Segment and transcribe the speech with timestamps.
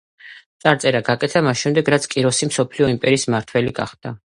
[0.65, 4.21] წარწერა გაკეთდა მას შემდეგ, რაც კიროსი მსოფლიო იმპერიის მმართველი გახდა.